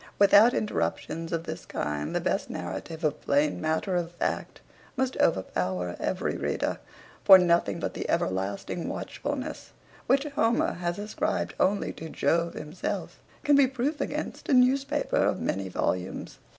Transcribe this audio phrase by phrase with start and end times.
[0.17, 4.59] Without interruptions of this kind, the best narrative of plain matter of fact
[4.97, 6.79] must overpower every reader;
[7.23, 9.73] for nothing but the ever lasting watchfulness,
[10.07, 15.39] which Homer has ascribed only to Jove himself, can be proof against a newspaper of
[15.39, 16.39] many volumes.